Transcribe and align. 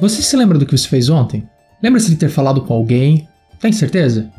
Você 0.00 0.22
se 0.22 0.36
lembra 0.36 0.58
do 0.58 0.64
que 0.64 0.78
você 0.78 0.86
fez 0.86 1.08
ontem? 1.08 1.48
Lembra-se 1.82 2.08
de 2.08 2.16
ter 2.16 2.28
falado 2.28 2.60
com 2.62 2.72
alguém? 2.72 3.26
Tem 3.60 3.72
certeza? 3.72 4.30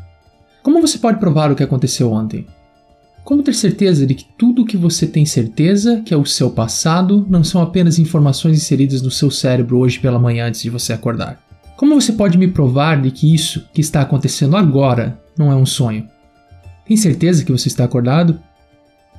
Como 0.62 0.80
você 0.80 0.96
pode 0.96 1.18
provar 1.18 1.52
o 1.52 1.54
que 1.54 1.62
aconteceu 1.62 2.10
ontem? 2.10 2.46
Como 3.22 3.42
ter 3.42 3.54
certeza 3.54 4.06
de 4.06 4.14
que 4.14 4.24
tudo 4.38 4.62
o 4.62 4.64
que 4.64 4.78
você 4.78 5.06
tem 5.06 5.26
certeza 5.26 6.00
que 6.00 6.14
é 6.14 6.16
o 6.16 6.24
seu 6.24 6.50
passado 6.50 7.26
não 7.28 7.44
são 7.44 7.60
apenas 7.60 7.98
informações 7.98 8.56
inseridas 8.56 9.02
no 9.02 9.10
seu 9.10 9.30
cérebro 9.30 9.76
hoje 9.76 9.98
pela 9.98 10.18
manhã 10.18 10.46
antes 10.46 10.62
de 10.62 10.70
você 10.70 10.94
acordar? 10.94 11.38
Como 11.76 11.94
você 11.94 12.14
pode 12.14 12.38
me 12.38 12.48
provar 12.48 13.00
de 13.02 13.10
que 13.10 13.32
isso 13.34 13.68
que 13.74 13.82
está 13.82 14.00
acontecendo 14.00 14.56
agora 14.56 15.20
não 15.36 15.52
é 15.52 15.54
um 15.54 15.66
sonho? 15.66 16.08
Tem 16.86 16.96
certeza 16.96 17.44
que 17.44 17.52
você 17.52 17.68
está 17.68 17.84
acordado? 17.84 18.40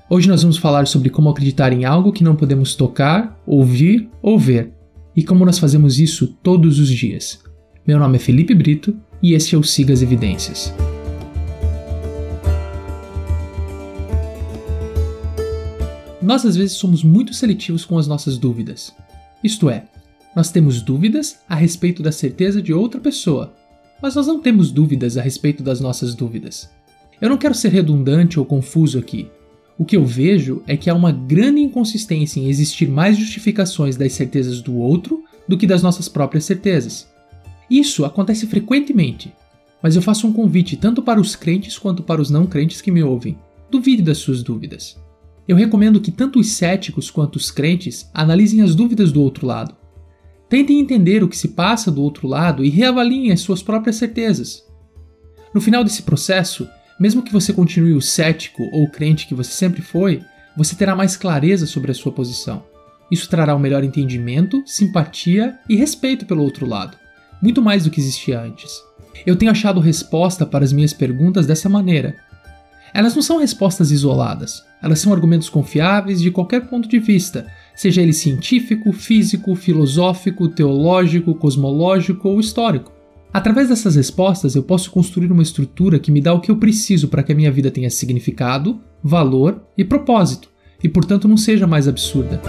Hoje 0.10 0.28
nós 0.28 0.42
vamos 0.42 0.58
falar 0.58 0.88
sobre 0.88 1.12
como 1.12 1.30
acreditar 1.30 1.72
em 1.72 1.86
algo 1.86 2.12
que 2.12 2.24
não 2.24 2.36
podemos 2.36 2.74
tocar, 2.74 3.40
ouvir 3.46 4.10
ou 4.24 4.40
ver, 4.40 4.74
e 5.16 5.24
como 5.24 5.46
nós 5.46 5.60
fazemos 5.60 6.00
isso 6.00 6.28
todos 6.42 6.80
os 6.80 6.90
dias. 6.90 7.40
Meu 7.86 8.00
nome 8.00 8.18
é 8.18 8.20
Felipe 8.20 8.54
Brito 8.54 8.96
e 9.22 9.34
este 9.34 9.56
é 9.56 9.58
o 9.58 9.64
Siga 9.64 9.94
as 9.94 10.02
Evidências. 10.02 10.74
Nós 16.22 16.46
às 16.46 16.56
vezes 16.56 16.74
somos 16.74 17.04
muito 17.04 17.34
seletivos 17.34 17.84
com 17.84 17.98
as 17.98 18.08
nossas 18.08 18.38
dúvidas. 18.38 18.94
Isto 19.44 19.70
é, 19.70 19.86
nós 20.36 20.52
temos 20.52 20.82
dúvidas 20.82 21.40
a 21.50 21.56
respeito 21.56 22.02
da 22.02 22.12
certeza 22.12 22.62
de 22.62 22.72
outra 22.74 23.02
pessoa, 23.02 23.54
mas 24.02 24.16
nós 24.16 24.28
não 24.28 24.40
temos 24.40 24.72
dúvidas 24.72 25.18
a 25.18 25.22
respeito 25.22 25.62
das 25.62 25.82
nossas 25.82 26.16
dúvidas. 26.16 26.70
Eu 27.20 27.30
não 27.30 27.38
quero 27.38 27.54
ser 27.54 27.70
redundante 27.70 28.40
ou 28.40 28.46
confuso 28.46 28.98
aqui. 28.98 29.30
O 29.78 29.86
que 29.86 29.96
eu 29.96 30.06
vejo 30.06 30.62
é 30.68 30.78
que 30.78 30.90
há 30.90 30.94
uma 30.94 31.12
grande 31.12 31.62
inconsistência 31.62 32.40
em 32.40 32.48
existir 32.48 32.88
mais 32.88 33.18
justificações 33.18 33.98
das 33.98 34.14
certezas 34.14 34.62
do 34.62 34.76
outro 34.76 35.24
do 35.48 35.58
que 35.58 35.68
das 35.68 35.82
nossas 35.82 36.08
próprias 36.08 36.46
certezas. 36.46 37.10
Isso 37.70 38.06
acontece 38.06 38.46
frequentemente, 38.48 39.34
mas 39.82 39.96
eu 39.96 40.02
faço 40.02 40.28
um 40.28 40.34
convite 40.34 40.78
tanto 40.78 41.02
para 41.02 41.20
os 41.20 41.36
crentes 41.36 41.78
quanto 41.78 42.04
para 42.04 42.22
os 42.22 42.30
não 42.30 42.46
crentes 42.46 42.82
que 42.82 42.92
me 42.92 43.02
ouvem. 43.02 43.38
Duvide 43.70 44.02
das 44.02 44.18
suas 44.18 44.44
dúvidas. 44.44 44.98
Eu 45.48 45.56
recomendo 45.56 46.00
que 46.00 46.12
tanto 46.12 46.40
os 46.40 46.52
céticos 46.52 47.10
quanto 47.10 47.38
os 47.38 47.50
crentes 47.50 48.10
analisem 48.14 48.62
as 48.62 48.76
dúvidas 48.76 49.12
do 49.12 49.22
outro 49.22 49.48
lado. 49.48 49.76
Tentem 50.48 50.80
entender 50.80 51.24
o 51.24 51.28
que 51.28 51.38
se 51.38 51.50
passa 51.50 51.90
do 51.90 52.04
outro 52.04 52.28
lado 52.28 52.64
e 52.64 52.70
reavaliem 52.70 53.32
as 53.32 53.40
suas 53.40 53.64
próprias 53.64 53.96
certezas. 53.96 54.64
No 55.54 55.62
final 55.62 55.84
desse 55.84 56.04
processo, 56.04 56.68
mesmo 57.02 57.24
que 57.24 57.34
você 57.34 57.52
continue 57.52 57.94
o 57.94 58.02
cético 58.02 58.70
ou 58.72 58.88
crente 58.88 59.26
que 59.26 59.34
você 59.34 59.50
sempre 59.50 59.82
foi, 59.82 60.22
você 60.56 60.76
terá 60.76 60.96
mais 60.96 61.18
clareza 61.18 61.66
sobre 61.66 61.90
a 61.90 61.96
sua 61.96 62.12
posição. 62.12 62.64
Isso 63.10 63.28
trará 63.28 63.56
um 63.56 63.60
melhor 63.60 63.84
entendimento, 63.84 64.62
simpatia 64.68 65.58
e 65.68 65.76
respeito 65.76 66.28
pelo 66.28 66.44
outro 66.44 66.64
lado, 66.64 66.96
muito 67.42 67.60
mais 67.60 67.86
do 67.86 67.90
que 67.90 68.00
existia 68.00 68.40
antes. 68.40 68.80
Eu 69.26 69.36
tenho 69.36 69.52
achado 69.52 69.80
resposta 69.80 70.46
para 70.46 70.64
as 70.64 70.72
minhas 70.72 70.94
perguntas 70.94 71.48
dessa 71.48 71.68
maneira, 71.68 72.16
elas 72.94 73.16
não 73.16 73.24
são 73.24 73.40
respostas 73.40 73.90
isoladas, 73.90 74.64
elas 74.80 75.00
são 75.00 75.12
argumentos 75.12 75.50
confiáveis 75.50 76.22
de 76.22 76.30
qualquer 76.30 76.68
ponto 76.68 76.88
de 76.88 77.00
vista, 77.00 77.48
seja 77.74 78.00
ele 78.04 78.14
científico, 78.14 78.94
físico, 78.94 79.56
filosófico, 79.56 80.48
teológico, 80.48 81.34
cosmológico 81.34 82.30
ou 82.30 82.40
histórico. 82.40 82.92
Através 83.34 83.70
dessas 83.70 83.96
respostas, 83.96 84.56
eu 84.56 84.64
posso 84.64 84.92
construir 84.92 85.32
uma 85.32 85.42
estrutura 85.42 86.00
que 86.00 86.12
me 86.12 86.20
dá 86.20 86.34
o 86.34 86.42
que 86.42 86.52
eu 86.52 86.58
preciso 86.58 87.08
para 87.08 87.24
que 87.24 87.32
a 87.32 87.36
minha 87.36 87.50
vida 87.50 87.72
tenha 87.72 87.90
significado, 87.90 88.82
valor 89.02 89.64
e 89.78 89.86
propósito, 89.86 90.50
e 90.84 90.90
portanto 90.90 91.30
não 91.30 91.38
seja 91.38 91.66
mais 91.66 91.88
absurda. 91.88 92.42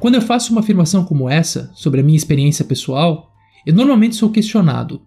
Quando 0.00 0.14
eu 0.14 0.22
faço 0.22 0.50
uma 0.52 0.62
afirmação 0.62 1.04
como 1.04 1.28
essa 1.28 1.70
sobre 1.74 2.00
a 2.00 2.02
minha 2.02 2.16
experiência 2.16 2.64
pessoal, 2.64 3.30
eu 3.66 3.74
normalmente 3.74 4.16
sou 4.16 4.30
questionado: 4.30 5.02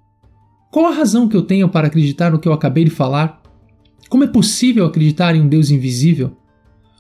qual 0.72 0.86
a 0.86 0.96
razão 0.96 1.28
que 1.28 1.36
eu 1.36 1.42
tenho 1.42 1.70
para 1.70 1.88
acreditar 1.88 2.32
no 2.32 2.40
que 2.40 2.48
eu 2.48 2.54
acabei 2.54 2.84
de 2.84 2.90
falar? 2.90 3.42
Como 4.10 4.24
é 4.24 4.28
possível 4.28 4.86
acreditar 4.86 5.36
em 5.36 5.42
um 5.42 5.48
Deus 5.48 5.70
invisível? 5.70 6.36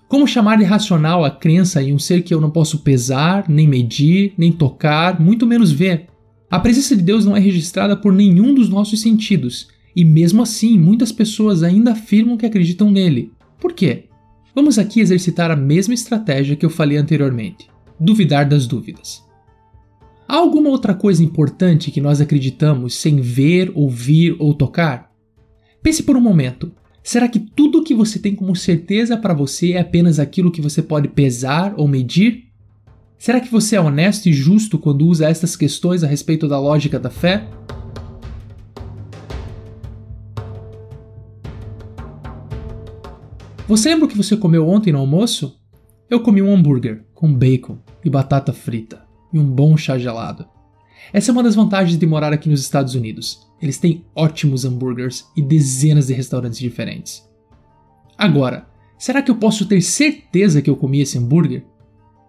Como 0.08 0.28
chamar 0.28 0.58
de 0.58 0.64
racional 0.64 1.26
a 1.26 1.32
crença 1.32 1.82
em 1.82 1.94
um 1.94 2.00
ser 2.00 2.24
que 2.24 2.34
eu 2.34 2.40
não 2.40 2.50
posso 2.50 2.80
pesar, 2.80 3.46
nem 3.50 3.68
medir, 3.68 4.34
nem 4.38 4.52
tocar, 4.52 5.20
muito 5.20 5.46
menos 5.46 5.72
ver? 5.72 6.08
A 6.50 6.60
presença 6.60 6.96
de 6.96 7.02
Deus 7.02 7.26
não 7.26 7.36
é 7.36 7.40
registrada 7.40 7.96
por 7.96 8.14
nenhum 8.14 8.54
dos 8.54 8.70
nossos 8.70 9.02
sentidos, 9.02 9.68
e 9.96 10.06
mesmo 10.06 10.42
assim 10.42 10.80
muitas 10.80 11.12
pessoas 11.12 11.62
ainda 11.62 11.92
afirmam 11.92 12.38
que 12.38 12.46
acreditam 12.46 12.90
nele. 12.90 13.32
Por 13.60 13.74
quê? 13.74 14.06
Vamos 14.56 14.80
aqui 14.80 15.02
exercitar 15.02 15.52
a 15.52 15.56
mesma 15.56 15.94
estratégia 15.94 16.56
que 16.56 16.66
eu 16.66 16.70
falei 16.70 16.98
anteriormente 16.98 17.68
duvidar 18.00 18.48
das 18.48 18.68
dúvidas. 18.68 19.24
Há 20.30 20.36
alguma 20.36 20.70
outra 20.70 20.94
coisa 20.94 21.24
importante 21.24 21.90
que 21.90 22.02
nós 22.02 22.20
acreditamos 22.20 22.96
sem 22.96 23.22
ver, 23.22 23.72
ouvir 23.74 24.36
ou 24.40 24.54
tocar? 24.54 25.10
Pense 25.82 26.04
por 26.04 26.18
um 26.18 26.22
momento. 26.22 26.70
Será 27.02 27.30
que 27.30 27.40
tudo 27.40 27.78
o 27.78 27.84
que 27.84 27.96
você 27.96 28.20
tem 28.20 28.36
como 28.36 28.54
certeza 28.54 29.16
para 29.16 29.34
você 29.34 29.72
é 29.72 29.80
apenas 29.80 30.20
aquilo 30.20 30.52
que 30.52 30.62
você 30.62 30.82
pode 30.82 31.08
pesar 31.08 31.74
ou 31.78 31.88
medir? 31.88 32.50
Será 33.18 33.40
que 33.40 33.50
você 33.50 33.78
é 33.78 33.82
honesto 33.82 34.26
e 34.26 34.34
justo 34.34 34.78
quando 34.78 35.08
usa 35.08 35.30
estas 35.30 35.56
questões 35.56 36.04
a 36.04 36.08
respeito 36.08 36.46
da 36.46 36.60
lógica 36.60 37.00
da 37.00 37.10
fé? 37.10 37.48
Você 43.66 43.88
lembra 43.88 44.08
o 44.08 44.10
que 44.10 44.18
você 44.18 44.36
comeu 44.36 44.68
ontem 44.68 44.92
no 44.92 45.00
almoço? 45.00 45.58
Eu 46.10 46.20
comi 46.20 46.42
um 46.42 46.54
hambúrguer 46.54 47.06
com 47.14 47.34
bacon 47.34 47.80
e 48.04 48.10
batata 48.10 48.52
frita 48.52 49.07
e 49.32 49.40
um 49.40 49.46
bom 49.46 49.76
chá 49.76 49.98
gelado. 49.98 50.48
Essa 51.14 51.32
é 51.32 51.34
uma 51.34 51.44
das 51.44 51.56
vantagens 51.56 51.98
de 51.98 52.06
morar 52.06 52.34
aqui 52.34 52.50
nos 52.50 52.62
Estados 52.62 52.96
Unidos. 52.96 53.48
Eles 53.62 53.78
têm 53.78 54.06
ótimos 54.16 54.66
hambúrgueres 54.66 55.28
e 55.36 55.42
dezenas 55.42 56.08
de 56.08 56.14
restaurantes 56.14 56.60
diferentes. 56.60 57.28
Agora, 58.18 58.68
será 58.98 59.22
que 59.22 59.32
eu 59.32 59.36
posso 59.36 59.66
ter 59.66 59.82
certeza 59.82 60.62
que 60.62 60.70
eu 60.70 60.76
comi 60.76 61.02
esse 61.02 61.18
hambúrguer? 61.18 61.64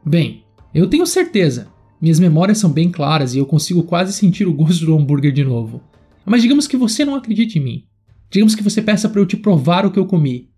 Bem, 0.05 0.45
eu 0.73 0.89
tenho 0.89 1.07
certeza. 1.07 1.69
Minhas 2.01 2.21
memórias 2.21 2.59
são 2.59 2.71
bem 2.71 2.91
claras 2.91 3.35
e 3.35 3.39
eu 3.39 3.47
consigo 3.47 3.83
quase 3.83 4.13
sentir 4.13 4.47
o 4.47 4.55
gosto 4.55 4.87
do 4.87 4.97
hambúrguer 4.97 5.33
de 5.33 5.45
novo. 5.45 5.83
Mas 6.25 6.43
digamos 6.43 6.67
que 6.67 6.77
você 6.77 7.05
não 7.05 7.15
acredite 7.15 7.59
em 7.59 7.63
mim. 7.63 7.85
Digamos 8.31 8.55
que 8.55 8.63
você 8.63 8.81
peça 8.83 9.09
para 9.09 9.21
eu 9.21 9.27
te 9.27 9.37
provar 9.37 9.87
o 9.87 9.91
que 9.91 9.99
eu 9.99 10.07
comi. 10.07 10.51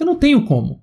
Eu 0.00 0.06
não 0.06 0.16
tenho 0.16 0.44
como. 0.44 0.82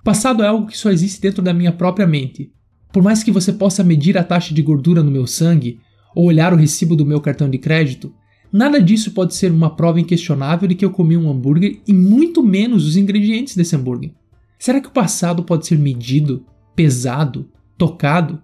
O 0.00 0.04
passado 0.04 0.42
é 0.42 0.48
algo 0.48 0.66
que 0.66 0.76
só 0.76 0.90
existe 0.90 1.20
dentro 1.20 1.40
da 1.40 1.54
minha 1.54 1.72
própria 1.72 2.06
mente. 2.06 2.52
Por 2.92 3.02
mais 3.02 3.22
que 3.22 3.30
você 3.30 3.52
possa 3.52 3.84
medir 3.84 4.16
a 4.16 4.24
taxa 4.24 4.54
de 4.54 4.62
gordura 4.62 5.02
no 5.02 5.10
meu 5.10 5.26
sangue 5.26 5.78
ou 6.14 6.26
olhar 6.26 6.52
o 6.52 6.56
recibo 6.56 6.96
do 6.96 7.04
meu 7.04 7.20
cartão 7.20 7.48
de 7.48 7.58
crédito, 7.58 8.12
nada 8.50 8.80
disso 8.80 9.12
pode 9.12 9.34
ser 9.34 9.52
uma 9.52 9.70
prova 9.70 10.00
inquestionável 10.00 10.66
de 10.66 10.74
que 10.74 10.84
eu 10.84 10.90
comi 10.90 11.16
um 11.16 11.30
hambúrguer 11.30 11.80
e 11.86 11.92
muito 11.92 12.42
menos 12.42 12.86
os 12.86 12.96
ingredientes 12.96 13.54
desse 13.54 13.76
hambúrguer. 13.76 14.12
Será 14.58 14.80
que 14.80 14.88
o 14.88 14.92
passado 14.92 15.42
pode 15.42 15.66
ser 15.66 15.78
medido, 15.78 16.44
pesado, 16.74 17.48
tocado? 17.76 18.40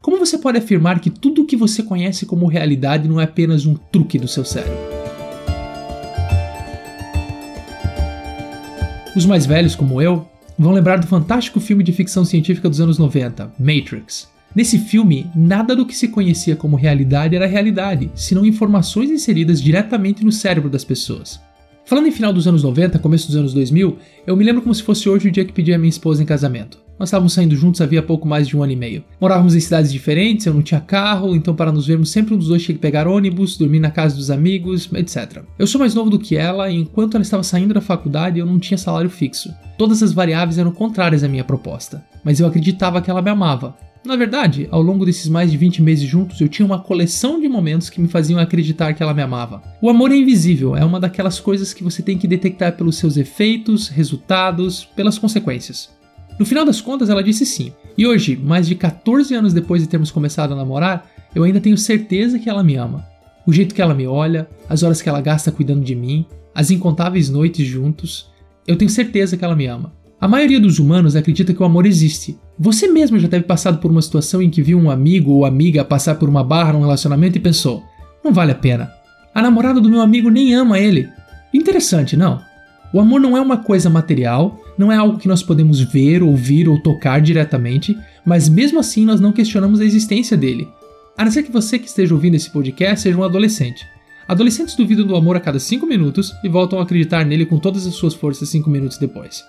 Como 0.00 0.18
você 0.18 0.38
pode 0.38 0.58
afirmar 0.58 1.00
que 1.00 1.10
tudo 1.10 1.42
o 1.42 1.46
que 1.46 1.56
você 1.56 1.82
conhece 1.82 2.26
como 2.26 2.46
realidade 2.46 3.08
não 3.08 3.20
é 3.20 3.24
apenas 3.24 3.66
um 3.66 3.74
truque 3.74 4.18
do 4.18 4.28
seu 4.28 4.44
cérebro? 4.44 4.78
Os 9.16 9.26
mais 9.26 9.46
velhos, 9.46 9.74
como 9.74 10.00
eu, 10.00 10.28
vão 10.58 10.72
lembrar 10.72 10.98
do 10.98 11.06
fantástico 11.06 11.60
filme 11.60 11.82
de 11.82 11.92
ficção 11.92 12.24
científica 12.24 12.68
dos 12.68 12.80
anos 12.80 12.98
90, 12.98 13.52
Matrix. 13.58 14.28
Nesse 14.54 14.78
filme, 14.78 15.26
nada 15.34 15.74
do 15.74 15.84
que 15.84 15.96
se 15.96 16.08
conhecia 16.08 16.54
como 16.54 16.76
realidade 16.76 17.34
era 17.34 17.46
realidade, 17.46 18.10
senão 18.14 18.46
informações 18.46 19.10
inseridas 19.10 19.60
diretamente 19.60 20.24
no 20.24 20.30
cérebro 20.30 20.70
das 20.70 20.84
pessoas. 20.84 21.40
Falando 21.84 22.06
em 22.06 22.12
final 22.12 22.32
dos 22.32 22.46
anos 22.46 22.62
90, 22.62 22.98
começo 22.98 23.26
dos 23.26 23.36
anos 23.36 23.52
2000, 23.52 23.98
eu 24.26 24.36
me 24.36 24.44
lembro 24.44 24.62
como 24.62 24.74
se 24.74 24.82
fosse 24.82 25.08
hoje 25.08 25.28
o 25.28 25.32
dia 25.32 25.44
que 25.44 25.52
pedi 25.52 25.74
a 25.74 25.78
minha 25.78 25.88
esposa 25.88 26.22
em 26.22 26.26
casamento. 26.26 26.83
Nós 26.98 27.08
estávamos 27.08 27.32
saindo 27.32 27.56
juntos 27.56 27.80
havia 27.80 28.02
pouco 28.02 28.26
mais 28.26 28.46
de 28.46 28.56
um 28.56 28.62
ano 28.62 28.72
e 28.72 28.76
meio. 28.76 29.04
Morávamos 29.20 29.54
em 29.54 29.60
cidades 29.60 29.92
diferentes, 29.92 30.46
eu 30.46 30.54
não 30.54 30.62
tinha 30.62 30.80
carro, 30.80 31.34
então 31.34 31.54
para 31.54 31.72
nos 31.72 31.86
vermos 31.86 32.10
sempre 32.10 32.34
um 32.34 32.38
dos 32.38 32.48
dois 32.48 32.62
tinha 32.62 32.74
que 32.74 32.80
pegar 32.80 33.08
ônibus, 33.08 33.56
dormir 33.56 33.80
na 33.80 33.90
casa 33.90 34.14
dos 34.14 34.30
amigos, 34.30 34.88
etc. 34.94 35.42
Eu 35.58 35.66
sou 35.66 35.80
mais 35.80 35.94
novo 35.94 36.08
do 36.08 36.18
que 36.18 36.36
ela 36.36 36.70
e 36.70 36.76
enquanto 36.76 37.14
ela 37.14 37.22
estava 37.22 37.42
saindo 37.42 37.74
da 37.74 37.80
faculdade 37.80 38.38
eu 38.38 38.46
não 38.46 38.60
tinha 38.60 38.78
salário 38.78 39.10
fixo. 39.10 39.52
Todas 39.76 40.02
as 40.02 40.12
variáveis 40.12 40.56
eram 40.56 40.70
contrárias 40.70 41.24
à 41.24 41.28
minha 41.28 41.42
proposta, 41.42 42.04
mas 42.22 42.38
eu 42.38 42.46
acreditava 42.46 43.02
que 43.02 43.10
ela 43.10 43.22
me 43.22 43.30
amava. 43.30 43.76
Na 44.04 44.16
verdade, 44.16 44.68
ao 44.70 44.82
longo 44.82 45.06
desses 45.06 45.28
mais 45.28 45.50
de 45.50 45.56
20 45.56 45.80
meses 45.80 46.06
juntos, 46.06 46.38
eu 46.38 46.48
tinha 46.48 46.66
uma 46.66 46.78
coleção 46.78 47.40
de 47.40 47.48
momentos 47.48 47.88
que 47.88 48.00
me 48.00 48.06
faziam 48.06 48.38
acreditar 48.38 48.92
que 48.92 49.02
ela 49.02 49.14
me 49.14 49.22
amava. 49.22 49.62
O 49.80 49.88
amor 49.88 50.12
é 50.12 50.16
invisível, 50.16 50.76
é 50.76 50.84
uma 50.84 51.00
daquelas 51.00 51.40
coisas 51.40 51.72
que 51.72 51.82
você 51.82 52.02
tem 52.02 52.18
que 52.18 52.28
detectar 52.28 52.76
pelos 52.76 52.98
seus 52.98 53.16
efeitos, 53.16 53.88
resultados, 53.88 54.84
pelas 54.84 55.18
consequências. 55.18 55.88
No 56.38 56.46
final 56.46 56.64
das 56.64 56.80
contas, 56.80 57.08
ela 57.08 57.22
disse 57.22 57.46
sim. 57.46 57.72
E 57.96 58.06
hoje, 58.06 58.36
mais 58.36 58.66
de 58.66 58.74
14 58.74 59.34
anos 59.34 59.52
depois 59.52 59.82
de 59.82 59.88
termos 59.88 60.10
começado 60.10 60.52
a 60.52 60.56
namorar, 60.56 61.08
eu 61.34 61.44
ainda 61.44 61.60
tenho 61.60 61.76
certeza 61.78 62.38
que 62.38 62.48
ela 62.48 62.62
me 62.62 62.76
ama. 62.76 63.04
O 63.46 63.52
jeito 63.52 63.74
que 63.74 63.82
ela 63.82 63.94
me 63.94 64.06
olha, 64.06 64.48
as 64.68 64.82
horas 64.82 65.02
que 65.02 65.08
ela 65.08 65.20
gasta 65.20 65.52
cuidando 65.52 65.84
de 65.84 65.94
mim, 65.94 66.26
as 66.54 66.70
incontáveis 66.70 67.28
noites 67.28 67.66
juntos, 67.66 68.30
eu 68.66 68.76
tenho 68.76 68.90
certeza 68.90 69.36
que 69.36 69.44
ela 69.44 69.54
me 69.54 69.66
ama. 69.66 69.92
A 70.20 70.26
maioria 70.26 70.58
dos 70.58 70.78
humanos 70.78 71.16
acredita 71.16 71.52
que 71.52 71.62
o 71.62 71.66
amor 71.66 71.84
existe. 71.84 72.38
Você 72.58 72.88
mesmo 72.88 73.18
já 73.18 73.28
teve 73.28 73.44
passado 73.44 73.78
por 73.78 73.90
uma 73.90 74.00
situação 74.00 74.40
em 74.40 74.48
que 74.48 74.62
viu 74.62 74.78
um 74.78 74.90
amigo 74.90 75.32
ou 75.32 75.44
amiga 75.44 75.84
passar 75.84 76.14
por 76.14 76.28
uma 76.28 76.42
barra 76.42 76.72
num 76.72 76.80
relacionamento 76.80 77.36
e 77.36 77.40
pensou: 77.40 77.82
não 78.24 78.32
vale 78.32 78.52
a 78.52 78.54
pena. 78.54 78.90
A 79.34 79.42
namorada 79.42 79.80
do 79.80 79.90
meu 79.90 80.00
amigo 80.00 80.30
nem 80.30 80.54
ama 80.54 80.78
ele. 80.78 81.08
Interessante, 81.52 82.16
não? 82.16 82.40
O 82.92 83.00
amor 83.00 83.20
não 83.20 83.36
é 83.36 83.40
uma 83.40 83.58
coisa 83.58 83.90
material, 83.90 84.58
não 84.76 84.90
é 84.90 84.96
algo 84.96 85.18
que 85.18 85.28
nós 85.28 85.42
podemos 85.42 85.80
ver, 85.80 86.22
ouvir 86.22 86.68
ou 86.68 86.78
tocar 86.78 87.20
diretamente, 87.20 87.96
mas 88.24 88.48
mesmo 88.48 88.78
assim 88.78 89.04
nós 89.04 89.20
não 89.20 89.32
questionamos 89.32 89.80
a 89.80 89.84
existência 89.84 90.36
dele. 90.36 90.68
A 91.16 91.24
não 91.24 91.30
ser 91.30 91.42
que 91.44 91.52
você 91.52 91.78
que 91.78 91.86
esteja 91.86 92.14
ouvindo 92.14 92.34
esse 92.34 92.50
podcast 92.50 93.02
seja 93.02 93.16
um 93.16 93.22
adolescente. 93.22 93.86
Adolescentes 94.26 94.74
duvidam 94.74 95.06
do 95.06 95.14
amor 95.14 95.36
a 95.36 95.40
cada 95.40 95.60
5 95.60 95.86
minutos 95.86 96.34
e 96.42 96.48
voltam 96.48 96.78
a 96.78 96.82
acreditar 96.82 97.24
nele 97.24 97.46
com 97.46 97.58
todas 97.58 97.86
as 97.86 97.94
suas 97.94 98.14
forças 98.14 98.48
5 98.48 98.68
minutos 98.68 98.98
depois. 98.98 99.44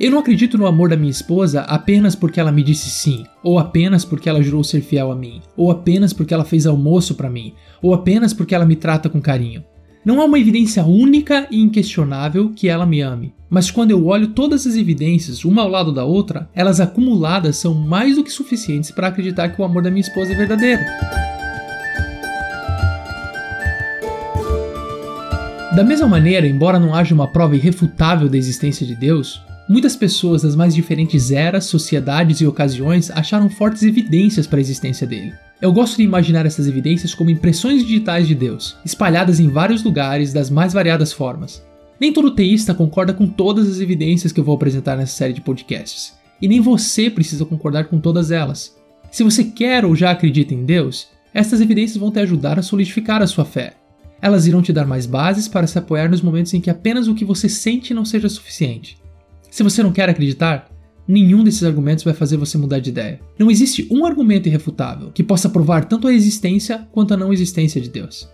Eu 0.00 0.12
não 0.12 0.18
acredito 0.18 0.56
no 0.56 0.66
amor 0.66 0.88
da 0.88 0.96
minha 0.96 1.10
esposa 1.10 1.62
apenas 1.62 2.14
porque 2.14 2.38
ela 2.38 2.52
me 2.52 2.62
disse 2.62 2.88
sim, 2.88 3.24
ou 3.42 3.58
apenas 3.58 4.04
porque 4.04 4.28
ela 4.28 4.42
jurou 4.42 4.62
ser 4.62 4.80
fiel 4.80 5.10
a 5.10 5.16
mim, 5.16 5.42
ou 5.56 5.70
apenas 5.70 6.12
porque 6.12 6.32
ela 6.32 6.44
fez 6.44 6.66
almoço 6.66 7.16
para 7.16 7.28
mim, 7.28 7.52
ou 7.82 7.92
apenas 7.92 8.32
porque 8.32 8.54
ela 8.54 8.64
me 8.64 8.76
trata 8.76 9.08
com 9.08 9.20
carinho. 9.20 9.64
Não 10.08 10.22
há 10.22 10.24
uma 10.24 10.38
evidência 10.38 10.82
única 10.86 11.46
e 11.50 11.60
inquestionável 11.60 12.50
que 12.56 12.66
ela 12.66 12.86
me 12.86 13.02
ame, 13.02 13.34
mas 13.50 13.70
quando 13.70 13.90
eu 13.90 14.06
olho 14.06 14.28
todas 14.28 14.66
as 14.66 14.74
evidências, 14.74 15.44
uma 15.44 15.60
ao 15.60 15.68
lado 15.68 15.92
da 15.92 16.02
outra, 16.02 16.48
elas 16.54 16.80
acumuladas 16.80 17.58
são 17.58 17.74
mais 17.74 18.16
do 18.16 18.24
que 18.24 18.32
suficientes 18.32 18.90
para 18.90 19.08
acreditar 19.08 19.50
que 19.50 19.60
o 19.60 19.64
amor 19.66 19.82
da 19.82 19.90
minha 19.90 20.00
esposa 20.00 20.32
é 20.32 20.34
verdadeiro. 20.34 20.80
Da 25.76 25.84
mesma 25.84 26.08
maneira, 26.08 26.46
embora 26.46 26.78
não 26.78 26.94
haja 26.94 27.14
uma 27.14 27.28
prova 27.28 27.54
irrefutável 27.54 28.30
da 28.30 28.38
existência 28.38 28.86
de 28.86 28.94
Deus, 28.94 29.42
Muitas 29.68 29.94
pessoas 29.94 30.40
das 30.40 30.56
mais 30.56 30.74
diferentes 30.74 31.30
eras, 31.30 31.66
sociedades 31.66 32.40
e 32.40 32.46
ocasiões 32.46 33.10
acharam 33.10 33.50
fortes 33.50 33.82
evidências 33.82 34.46
para 34.46 34.58
a 34.58 34.62
existência 34.62 35.06
dele. 35.06 35.34
Eu 35.60 35.70
gosto 35.70 35.98
de 35.98 36.02
imaginar 36.02 36.46
essas 36.46 36.66
evidências 36.66 37.14
como 37.14 37.28
impressões 37.28 37.84
digitais 37.84 38.26
de 38.26 38.34
Deus, 38.34 38.78
espalhadas 38.82 39.38
em 39.38 39.48
vários 39.48 39.84
lugares 39.84 40.32
das 40.32 40.48
mais 40.48 40.72
variadas 40.72 41.12
formas. 41.12 41.62
Nem 42.00 42.14
todo 42.14 42.34
teísta 42.34 42.72
concorda 42.72 43.12
com 43.12 43.26
todas 43.26 43.68
as 43.68 43.78
evidências 43.78 44.32
que 44.32 44.40
eu 44.40 44.44
vou 44.44 44.54
apresentar 44.54 44.96
nessa 44.96 45.14
série 45.14 45.34
de 45.34 45.42
podcasts, 45.42 46.14
e 46.40 46.48
nem 46.48 46.62
você 46.62 47.10
precisa 47.10 47.44
concordar 47.44 47.88
com 47.88 48.00
todas 48.00 48.30
elas. 48.30 48.74
Se 49.10 49.22
você 49.22 49.44
quer 49.44 49.84
ou 49.84 49.94
já 49.94 50.12
acredita 50.12 50.54
em 50.54 50.64
Deus, 50.64 51.08
estas 51.34 51.60
evidências 51.60 51.98
vão 51.98 52.10
te 52.10 52.20
ajudar 52.20 52.58
a 52.58 52.62
solidificar 52.62 53.20
a 53.20 53.26
sua 53.26 53.44
fé. 53.44 53.74
Elas 54.22 54.46
irão 54.46 54.62
te 54.62 54.72
dar 54.72 54.86
mais 54.86 55.04
bases 55.04 55.46
para 55.46 55.66
se 55.66 55.78
apoiar 55.78 56.08
nos 56.08 56.22
momentos 56.22 56.54
em 56.54 56.60
que 56.60 56.70
apenas 56.70 57.06
o 57.06 57.14
que 57.14 57.24
você 57.24 57.50
sente 57.50 57.92
não 57.92 58.06
seja 58.06 58.30
suficiente. 58.30 58.96
Se 59.50 59.62
você 59.62 59.82
não 59.82 59.92
quer 59.92 60.08
acreditar, 60.08 60.70
nenhum 61.06 61.42
desses 61.42 61.64
argumentos 61.64 62.04
vai 62.04 62.14
fazer 62.14 62.36
você 62.36 62.58
mudar 62.58 62.80
de 62.80 62.90
ideia. 62.90 63.20
Não 63.38 63.50
existe 63.50 63.88
um 63.90 64.04
argumento 64.04 64.48
irrefutável 64.48 65.10
que 65.10 65.22
possa 65.22 65.48
provar 65.48 65.86
tanto 65.86 66.06
a 66.06 66.12
existência 66.12 66.86
quanto 66.92 67.14
a 67.14 67.16
não 67.16 67.32
existência 67.32 67.80
de 67.80 67.88
Deus. 67.88 68.28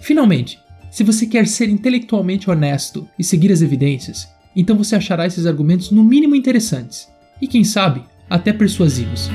Finalmente, 0.00 0.58
se 0.90 1.02
você 1.02 1.26
quer 1.26 1.46
ser 1.46 1.68
intelectualmente 1.68 2.50
honesto 2.50 3.08
e 3.18 3.24
seguir 3.24 3.50
as 3.50 3.62
evidências, 3.62 4.28
então 4.54 4.76
você 4.76 4.94
achará 4.94 5.26
esses 5.26 5.46
argumentos 5.46 5.90
no 5.90 6.04
mínimo 6.04 6.36
interessantes 6.36 7.08
e, 7.40 7.48
quem 7.48 7.64
sabe, 7.64 8.02
até 8.28 8.52
persuasivos. 8.52 9.30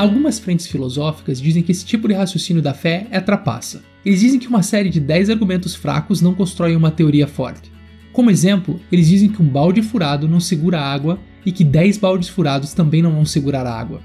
Algumas 0.00 0.38
frentes 0.38 0.66
filosóficas 0.66 1.38
dizem 1.38 1.62
que 1.62 1.70
esse 1.70 1.84
tipo 1.84 2.08
de 2.08 2.14
raciocínio 2.14 2.62
da 2.62 2.72
fé 2.72 3.06
é 3.10 3.20
trapaça. 3.20 3.82
Eles 4.02 4.20
dizem 4.20 4.40
que 4.40 4.48
uma 4.48 4.62
série 4.62 4.88
de 4.88 4.98
10 4.98 5.28
argumentos 5.28 5.74
fracos 5.74 6.22
não 6.22 6.34
constrói 6.34 6.74
uma 6.74 6.90
teoria 6.90 7.26
forte. 7.26 7.70
Como 8.10 8.30
exemplo, 8.30 8.80
eles 8.90 9.06
dizem 9.06 9.28
que 9.28 9.42
um 9.42 9.46
balde 9.46 9.82
furado 9.82 10.26
não 10.26 10.40
segura 10.40 10.80
água 10.80 11.20
e 11.44 11.52
que 11.52 11.62
10 11.62 11.98
baldes 11.98 12.30
furados 12.30 12.72
também 12.72 13.02
não 13.02 13.12
vão 13.12 13.26
segurar 13.26 13.66
água. 13.66 14.00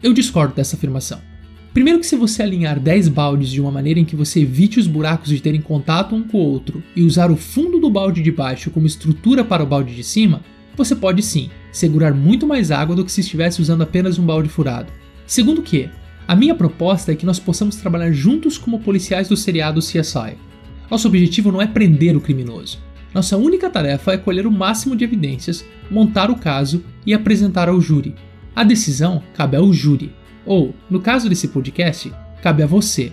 Eu 0.00 0.12
discordo 0.12 0.54
dessa 0.54 0.76
afirmação. 0.76 1.20
Primeiro 1.74 1.98
que 1.98 2.06
se 2.06 2.14
você 2.14 2.44
alinhar 2.44 2.78
10 2.78 3.08
baldes 3.08 3.50
de 3.50 3.60
uma 3.60 3.72
maneira 3.72 3.98
em 3.98 4.04
que 4.04 4.14
você 4.14 4.42
evite 4.42 4.78
os 4.78 4.86
buracos 4.86 5.30
de 5.30 5.42
terem 5.42 5.60
contato 5.60 6.14
um 6.14 6.22
com 6.22 6.38
o 6.38 6.46
outro 6.46 6.80
e 6.94 7.02
usar 7.02 7.28
o 7.28 7.36
fundo 7.36 7.80
do 7.80 7.90
balde 7.90 8.22
de 8.22 8.30
baixo 8.30 8.70
como 8.70 8.86
estrutura 8.86 9.44
para 9.44 9.64
o 9.64 9.66
balde 9.66 9.96
de 9.96 10.04
cima, 10.04 10.42
você 10.76 10.94
pode 10.94 11.24
sim 11.24 11.50
segurar 11.72 12.14
muito 12.14 12.46
mais 12.46 12.70
água 12.70 12.94
do 12.94 13.04
que 13.04 13.10
se 13.10 13.20
estivesse 13.20 13.60
usando 13.60 13.82
apenas 13.82 14.16
um 14.16 14.24
balde 14.24 14.48
furado. 14.48 14.92
Segundo 15.30 15.62
que, 15.62 15.88
a 16.26 16.34
minha 16.34 16.56
proposta 16.56 17.12
é 17.12 17.14
que 17.14 17.24
nós 17.24 17.38
possamos 17.38 17.76
trabalhar 17.76 18.10
juntos 18.10 18.58
como 18.58 18.80
policiais 18.80 19.28
do 19.28 19.36
seriado 19.36 19.78
CSI. 19.78 20.36
Nosso 20.90 21.06
objetivo 21.06 21.52
não 21.52 21.62
é 21.62 21.68
prender 21.68 22.16
o 22.16 22.20
criminoso. 22.20 22.80
Nossa 23.14 23.36
única 23.36 23.70
tarefa 23.70 24.12
é 24.12 24.18
colher 24.18 24.44
o 24.44 24.50
máximo 24.50 24.96
de 24.96 25.04
evidências, 25.04 25.64
montar 25.88 26.32
o 26.32 26.36
caso 26.36 26.82
e 27.06 27.14
apresentar 27.14 27.68
ao 27.68 27.80
júri. 27.80 28.16
A 28.56 28.64
decisão 28.64 29.22
cabe 29.32 29.56
ao 29.56 29.72
júri, 29.72 30.12
ou, 30.44 30.74
no 30.90 30.98
caso 30.98 31.28
desse 31.28 31.46
podcast, 31.46 32.12
cabe 32.42 32.64
a 32.64 32.66
você. 32.66 33.12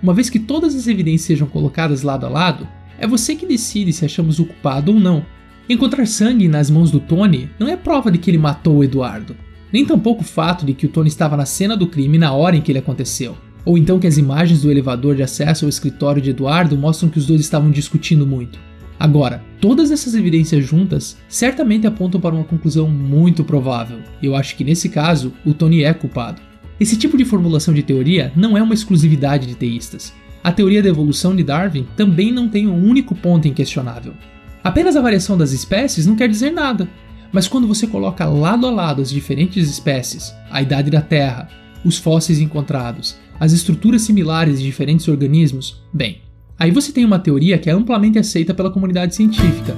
Uma 0.00 0.14
vez 0.14 0.30
que 0.30 0.38
todas 0.38 0.72
as 0.76 0.86
evidências 0.86 1.26
sejam 1.26 1.48
colocadas 1.48 2.02
lado 2.02 2.26
a 2.26 2.28
lado, 2.28 2.68
é 2.96 3.08
você 3.08 3.34
que 3.34 3.44
decide 3.44 3.92
se 3.92 4.04
achamos 4.04 4.38
o 4.38 4.44
culpado 4.44 4.92
ou 4.92 5.00
não. 5.00 5.26
Encontrar 5.68 6.06
sangue 6.06 6.46
nas 6.46 6.70
mãos 6.70 6.92
do 6.92 7.00
Tony 7.00 7.50
não 7.58 7.66
é 7.66 7.76
prova 7.76 8.08
de 8.08 8.18
que 8.18 8.30
ele 8.30 8.38
matou 8.38 8.76
o 8.76 8.84
Eduardo 8.84 9.36
nem 9.72 9.84
tampouco 9.84 10.22
o 10.22 10.26
fato 10.26 10.64
de 10.64 10.74
que 10.74 10.86
o 10.86 10.88
Tony 10.88 11.08
estava 11.08 11.36
na 11.36 11.46
cena 11.46 11.76
do 11.76 11.86
crime 11.86 12.18
na 12.18 12.32
hora 12.32 12.56
em 12.56 12.60
que 12.60 12.72
ele 12.72 12.78
aconteceu. 12.78 13.36
Ou 13.64 13.76
então 13.76 13.98
que 13.98 14.06
as 14.06 14.16
imagens 14.16 14.62
do 14.62 14.70
elevador 14.70 15.16
de 15.16 15.22
acesso 15.22 15.64
ao 15.64 15.68
escritório 15.68 16.22
de 16.22 16.30
Eduardo 16.30 16.76
mostram 16.76 17.08
que 17.08 17.18
os 17.18 17.26
dois 17.26 17.40
estavam 17.40 17.70
discutindo 17.70 18.26
muito. 18.26 18.58
Agora, 18.98 19.42
todas 19.60 19.90
essas 19.90 20.14
evidências 20.14 20.64
juntas 20.64 21.16
certamente 21.28 21.86
apontam 21.86 22.20
para 22.20 22.34
uma 22.34 22.44
conclusão 22.44 22.88
muito 22.88 23.44
provável. 23.44 23.98
Eu 24.22 24.34
acho 24.34 24.56
que 24.56 24.64
nesse 24.64 24.88
caso, 24.88 25.32
o 25.44 25.52
Tony 25.52 25.84
é 25.84 25.92
culpado. 25.92 26.40
Esse 26.78 26.96
tipo 26.96 27.16
de 27.16 27.24
formulação 27.24 27.74
de 27.74 27.82
teoria 27.82 28.32
não 28.36 28.56
é 28.56 28.62
uma 28.62 28.74
exclusividade 28.74 29.46
de 29.46 29.54
teístas. 29.54 30.14
A 30.42 30.52
teoria 30.52 30.82
da 30.82 30.88
evolução 30.88 31.34
de 31.34 31.42
Darwin 31.42 31.86
também 31.96 32.30
não 32.30 32.48
tem 32.48 32.66
um 32.66 32.88
único 32.88 33.14
ponto 33.14 33.48
inquestionável. 33.48 34.14
Apenas 34.62 34.96
a 34.96 35.00
variação 35.00 35.36
das 35.36 35.52
espécies 35.52 36.06
não 36.06 36.16
quer 36.16 36.28
dizer 36.28 36.50
nada. 36.50 36.88
Mas 37.36 37.46
quando 37.46 37.68
você 37.68 37.86
coloca 37.86 38.24
lado 38.24 38.66
a 38.66 38.70
lado 38.70 39.02
as 39.02 39.10
diferentes 39.10 39.68
espécies, 39.68 40.34
a 40.50 40.62
idade 40.62 40.90
da 40.90 41.02
Terra, 41.02 41.50
os 41.84 41.98
fósseis 41.98 42.40
encontrados, 42.40 43.14
as 43.38 43.52
estruturas 43.52 44.00
similares 44.00 44.58
de 44.58 44.64
diferentes 44.64 45.06
organismos, 45.06 45.82
bem, 45.92 46.22
aí 46.58 46.70
você 46.70 46.92
tem 46.92 47.04
uma 47.04 47.18
teoria 47.18 47.58
que 47.58 47.68
é 47.68 47.74
amplamente 47.74 48.18
aceita 48.18 48.54
pela 48.54 48.70
comunidade 48.70 49.14
científica. 49.14 49.76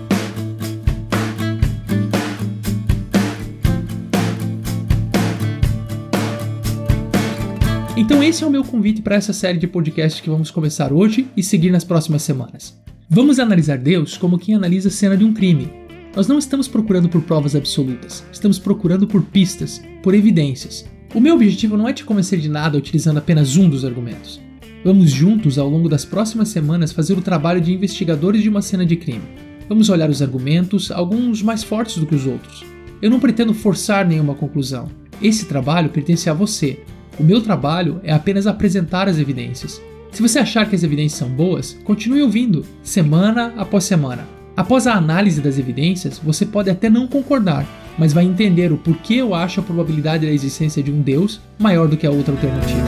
Então 7.96 8.22
esse 8.22 8.44
é 8.44 8.46
o 8.46 8.50
meu 8.50 8.62
convite 8.62 9.02
para 9.02 9.16
essa 9.16 9.32
série 9.32 9.58
de 9.58 9.66
podcasts 9.66 10.20
que 10.20 10.30
vamos 10.30 10.52
começar 10.52 10.92
hoje 10.92 11.26
e 11.36 11.42
seguir 11.42 11.72
nas 11.72 11.82
próximas 11.82 12.22
semanas. 12.22 12.80
Vamos 13.10 13.40
analisar 13.40 13.78
Deus 13.78 14.16
como 14.16 14.38
quem 14.38 14.54
analisa 14.54 14.90
a 14.90 14.92
cena 14.92 15.16
de 15.16 15.24
um 15.24 15.34
crime, 15.34 15.68
nós 16.14 16.26
não 16.26 16.38
estamos 16.38 16.66
procurando 16.68 17.08
por 17.08 17.22
provas 17.22 17.54
absolutas, 17.54 18.24
estamos 18.32 18.58
procurando 18.58 19.06
por 19.06 19.22
pistas, 19.22 19.82
por 20.02 20.14
evidências. 20.14 20.84
O 21.14 21.20
meu 21.20 21.34
objetivo 21.34 21.76
não 21.76 21.88
é 21.88 21.92
te 21.92 22.04
convencer 22.04 22.38
de 22.38 22.48
nada 22.48 22.76
utilizando 22.76 23.18
apenas 23.18 23.56
um 23.56 23.68
dos 23.68 23.84
argumentos. 23.84 24.40
Vamos 24.84 25.10
juntos, 25.10 25.58
ao 25.58 25.68
longo 25.68 25.88
das 25.88 26.04
próximas 26.04 26.48
semanas, 26.48 26.92
fazer 26.92 27.14
o 27.14 27.22
trabalho 27.22 27.60
de 27.60 27.72
investigadores 27.72 28.42
de 28.42 28.48
uma 28.48 28.62
cena 28.62 28.86
de 28.86 28.96
crime. 28.96 29.24
Vamos 29.68 29.88
olhar 29.88 30.08
os 30.08 30.22
argumentos, 30.22 30.90
alguns 30.90 31.42
mais 31.42 31.62
fortes 31.62 31.98
do 31.98 32.06
que 32.06 32.14
os 32.14 32.26
outros. 32.26 32.64
Eu 33.02 33.10
não 33.10 33.20
pretendo 33.20 33.52
forçar 33.52 34.06
nenhuma 34.06 34.34
conclusão. 34.34 34.88
Esse 35.20 35.46
trabalho 35.46 35.90
pertence 35.90 36.30
a 36.30 36.34
você. 36.34 36.80
O 37.18 37.22
meu 37.22 37.40
trabalho 37.40 38.00
é 38.02 38.12
apenas 38.12 38.46
apresentar 38.46 39.08
as 39.08 39.18
evidências. 39.18 39.80
Se 40.10 40.22
você 40.22 40.38
achar 40.38 40.68
que 40.68 40.74
as 40.74 40.82
evidências 40.82 41.18
são 41.18 41.28
boas, 41.28 41.78
continue 41.84 42.22
ouvindo, 42.22 42.64
semana 42.82 43.52
após 43.56 43.84
semana. 43.84 44.37
Após 44.58 44.88
a 44.88 44.94
análise 44.94 45.40
das 45.40 45.56
evidências, 45.56 46.18
você 46.18 46.44
pode 46.44 46.68
até 46.68 46.90
não 46.90 47.06
concordar, 47.06 47.64
mas 47.96 48.12
vai 48.12 48.24
entender 48.24 48.72
o 48.72 48.76
porquê 48.76 49.14
eu 49.14 49.32
acho 49.32 49.60
a 49.60 49.62
probabilidade 49.62 50.26
da 50.26 50.32
existência 50.32 50.82
de 50.82 50.90
um 50.90 51.00
Deus 51.00 51.40
maior 51.56 51.86
do 51.86 51.96
que 51.96 52.04
a 52.04 52.10
outra 52.10 52.34
alternativa. 52.34 52.84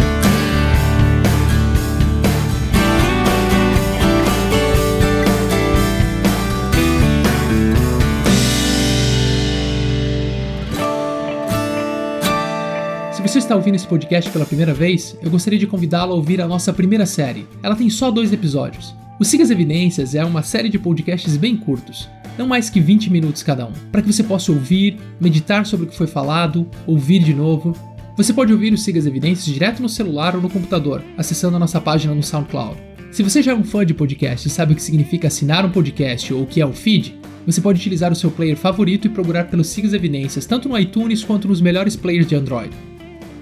Se 13.13 13.23
você 13.23 13.39
está 13.39 13.55
ouvindo 13.55 13.77
esse 13.77 13.87
podcast 13.87 14.29
pela 14.33 14.45
primeira 14.45 14.75
vez, 14.75 15.17
eu 15.23 15.31
gostaria 15.31 15.57
de 15.57 15.69
convidá-lo 15.69 16.15
a 16.15 16.17
ouvir 16.17 16.41
a 16.41 16.49
nossa 16.49 16.73
primeira 16.73 17.07
série. 17.07 17.47
Ela 17.63 17.77
tem 17.77 17.89
só 17.89 18.11
dois 18.11 18.33
episódios. 18.33 18.93
O 19.21 19.25
Siga 19.25 19.45
as 19.45 19.51
Evidências 19.51 20.15
é 20.15 20.25
uma 20.25 20.43
série 20.43 20.71
de 20.71 20.79
podcasts 20.79 21.37
bem 21.37 21.55
curtos. 21.55 22.09
não 22.39 22.47
mais 22.47 22.71
que 22.71 22.81
20 22.81 23.13
minutos 23.13 23.43
cada 23.43 23.67
um, 23.67 23.73
para 23.93 24.01
que 24.01 24.11
você 24.11 24.23
possa 24.23 24.51
ouvir, 24.51 24.97
meditar 25.21 25.67
sobre 25.67 25.85
o 25.85 25.89
que 25.91 25.95
foi 25.95 26.07
falado, 26.07 26.67
ouvir 26.87 27.19
de 27.19 27.35
novo. 27.35 27.77
Você 28.17 28.33
pode 28.33 28.51
ouvir 28.51 28.73
o 28.73 28.79
Siga 28.79 28.99
as 28.99 29.05
Evidências 29.05 29.45
direto 29.45 29.83
no 29.83 29.91
celular 29.91 30.35
ou 30.35 30.41
no 30.41 30.49
computador, 30.49 31.05
acessando 31.19 31.57
a 31.57 31.59
nossa 31.59 31.79
página 31.79 32.15
no 32.15 32.23
SoundCloud. 32.23 32.81
Se 33.13 33.23
você 33.23 33.43
já 33.43 33.53
é 33.53 33.55
um 33.55 33.63
fã 33.63 33.85
de 33.85 33.93
podcast 33.93 34.49
e 34.49 34.51
sabe 34.51 34.73
o 34.73 34.77
que 34.77 34.83
significa 34.83 35.29
assinar 35.29 35.67
um 35.67 35.71
podcast 35.71 36.33
ou 36.33 36.45
o 36.45 36.47
que 36.47 36.63
é 36.63 36.65
o 36.65 36.73
feed, 36.73 37.21
você 37.45 37.61
pode 37.61 37.79
utilizar 37.79 38.11
o 38.11 38.17
seu 38.17 38.31
player 38.31 38.57
favorito 38.57 39.07
e 39.07 39.11
procurar 39.11 39.51
pelo 39.51 39.63
Siga 39.63 39.87
as 39.87 39.93
Evidências 39.93 40.47
tanto 40.47 40.67
no 40.67 40.79
iTunes 40.79 41.23
quanto 41.23 41.47
nos 41.47 41.61
melhores 41.61 41.95
players 41.95 42.27
de 42.27 42.37
Android. 42.37 42.75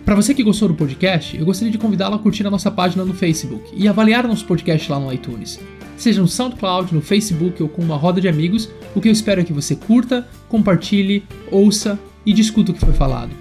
Para 0.09 0.15
você 0.15 0.33
que 0.33 0.43
gostou 0.43 0.69
do 0.69 0.75
podcast, 0.75 1.37
eu 1.37 1.45
gostaria 1.45 1.71
de 1.71 1.77
convidá-lo 1.77 2.15
a 2.15 2.19
curtir 2.19 2.47
a 2.47 2.51
nossa 2.51 2.71
página 2.71 3.05
no 3.05 3.13
Facebook 3.13 3.69
e 3.75 3.87
avaliar 3.87 4.27
nosso 4.27 4.47
podcast 4.47 4.91
lá 4.91 4.99
no 4.99 5.13
iTunes. 5.13 5.61
Seja 5.99 6.23
no 6.23 6.27
SoundCloud, 6.27 6.95
no 6.95 7.03
Facebook 7.03 7.63
ou 7.63 7.69
com 7.69 7.83
uma 7.83 7.95
roda 7.95 8.19
de 8.19 8.27
amigos, 8.27 8.71
o 8.95 9.03
que 9.03 9.09
eu 9.09 9.13
espero 9.13 9.43
é 9.43 9.45
que 9.45 9.53
você 9.53 9.77
curta, 9.77 10.27
compartilhe, 10.49 11.25
ouça 11.53 11.99
e 12.25 12.33
discuta 12.33 12.73
o 12.73 12.75
que 12.75 12.81
foi 12.81 12.95
falado. 12.95 13.33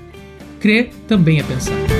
Crer 0.59 0.89
também 1.07 1.39
é 1.39 1.43
pensar. 1.43 1.96